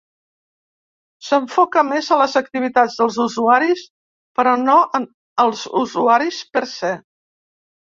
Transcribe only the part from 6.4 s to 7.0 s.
per se.